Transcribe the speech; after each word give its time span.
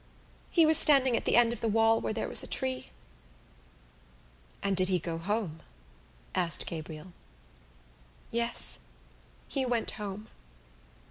He 0.49 0.65
was 0.65 0.79
standing 0.79 1.15
at 1.15 1.25
the 1.25 1.35
end 1.35 1.53
of 1.53 1.61
the 1.61 1.67
wall 1.67 2.01
where 2.01 2.11
there 2.11 2.27
was 2.27 2.41
a 2.41 2.47
tree." 2.47 2.89
"And 4.63 4.75
did 4.75 4.89
he 4.89 4.97
go 4.97 5.19
home?" 5.19 5.61
asked 6.33 6.65
Gabriel. 6.65 7.13
"Yes, 8.31 8.79
he 9.47 9.63
went 9.63 9.91
home. 10.01 10.29